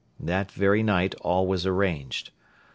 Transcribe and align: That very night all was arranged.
That 0.19 0.51
very 0.51 0.81
night 0.81 1.13
all 1.21 1.45
was 1.45 1.67
arranged. 1.67 2.31